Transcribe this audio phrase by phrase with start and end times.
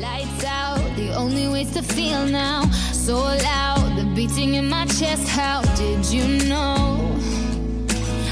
[0.00, 2.64] Lights out, the only ways to feel now.
[2.92, 5.28] So loud, the beating in my chest.
[5.28, 6.98] How did you know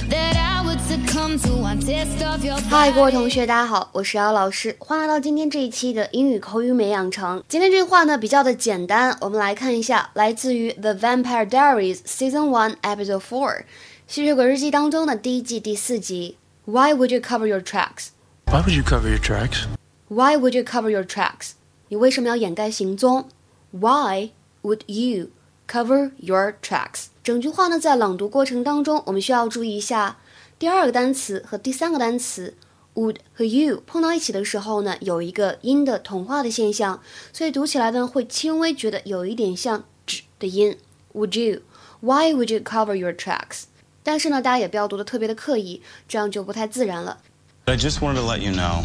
[0.09, 7.43] that I would succumb to one test of your 嗨，各位同学，大家好，我是姚老师，欢迎来到今天这一期的英语口语美养成。
[7.49, 13.63] 今天这句话呢比较的简单，我们来看一下，来自于《The Vampire Diaries》Season One Episode Four，《
[14.07, 16.37] 吸血鬼日记》当中的第一季第四集。
[16.65, 18.09] Why would you cover your tracks?
[18.47, 19.67] Why would you cover your tracks?
[20.08, 21.54] Why would you cover your tracks?
[21.88, 23.28] 你为什么要掩盖行踪
[23.72, 24.30] ？Why
[24.62, 25.32] would you
[25.68, 27.08] cover your tracks?
[27.24, 30.20] 整句话呢，在朗读过程当中，我们需要注意一下
[30.60, 32.56] 第二个单词和第三个单词
[32.94, 37.02] would 和 you 碰到一起的时候呢，有一个音的同化的现象，
[37.34, 40.78] 所以读起来呢会轻微觉得有一点像 j 的音。
[41.14, 41.62] Would you?
[42.02, 43.64] Why would you cover your tracks?
[44.04, 47.18] 但是呢，大家也不要读的特别的刻意，这样就不太自然了。
[47.66, 48.84] I just wanted to let you know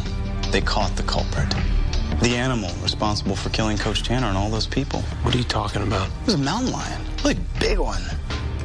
[0.51, 1.53] they caught the culprit.
[2.21, 5.01] The animal responsible for killing Coach Tanner and all those people.
[5.23, 6.07] What are you talking about?
[6.21, 8.01] It was a mountain lion, really big one.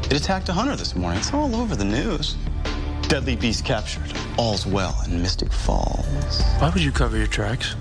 [0.05, 1.19] It attacked a hunter this morning.
[1.20, 2.36] It's all over the news.
[3.09, 4.12] Deadly beast captured.
[4.36, 6.42] All's well in Mystic Falls.
[6.61, 7.75] Why would you cover your tracks?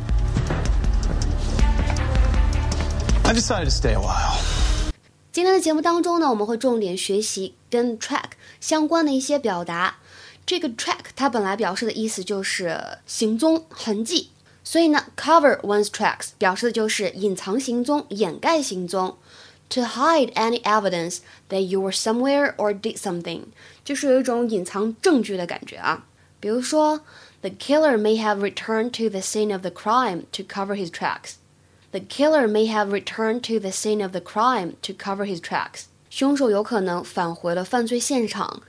[3.25, 4.42] I decided to stay a while.
[5.31, 9.97] 今天的节目当中呢，我们会重点学习跟 track 相关的一些表达。
[10.45, 14.31] 这个 track 它本来表示的意思就是行踪痕迹，
[14.64, 19.17] 所以呢，cover one's tracks 表示的就是隐藏行踪、掩盖行踪。
[19.69, 21.19] To hide any evidence
[21.50, 23.44] that you were somewhere or did something，
[23.86, 26.08] 就是有一种隐藏证据的感觉啊。
[26.39, 27.02] 比如说，
[27.42, 32.47] The killer may have returned to the scene of the crime to cover his tracks。The killer
[32.47, 35.83] may have returned to the scene of the crime to cover his tracks。
[36.09, 38.64] 凶手有可能返回了犯罪现场。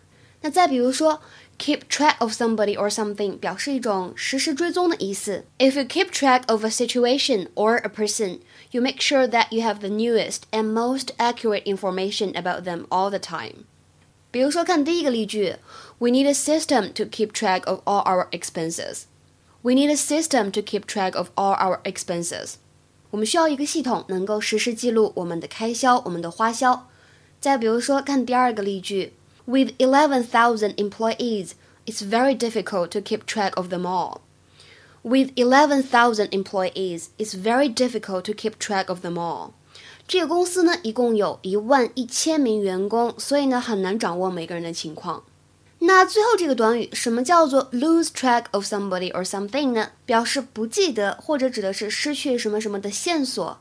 [0.44, 1.20] 那再比如说，
[1.58, 5.44] keep track of somebody or something 表示一种实时追踪的意思。
[5.58, 9.80] If you keep track of a situation or a person, you make sure that you have
[9.80, 13.64] the newest and most accurate information about them all the time.
[14.30, 15.56] 比如说，看第一个例句，
[15.98, 19.02] We need a system to keep track of all our expenses.
[19.60, 22.54] We need a system to keep track of all our expenses.
[23.10, 26.88] 我们需要一个系统能够实时记录我们的开销、我们的花销。
[27.40, 29.12] 再比如说，看第二个例句
[29.46, 31.52] ，With eleven thousand employees,
[31.86, 34.20] it's very difficult to keep track of them all.
[35.02, 39.52] With eleven thousand employees, it's very difficult to keep track of them all.
[40.06, 45.24] 这个公司呢，一共有一万一千名员工，所以呢，很难掌握每个人的情况。
[45.78, 49.92] 那最后这个短语，什么叫做 lose track of somebody or something 呢？
[50.04, 53.58] 表示不记得或者指的是失去什么什么的线索。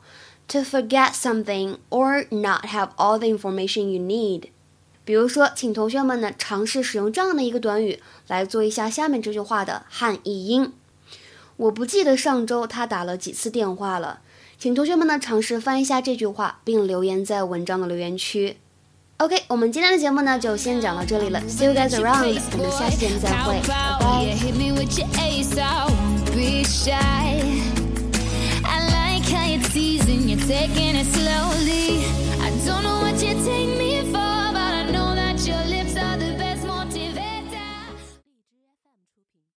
[0.48, 4.50] To forget something or not have all the information you need。
[5.05, 10.73] 比如说，请同学们呢尝试使用这样的一个短语来做一下下面这句话的汉译音。
[11.57, 14.19] 我不记得上周他打了几次电话了，
[14.57, 18.57] 请同学们呢尝试翻译一下这句话，并留言在文章的留言区。
[19.17, 23.97] OK，我们今天的节目呢就先讲到这里了，See you guys around，我们下期节目再会，拜
[26.91, 27.34] 拜。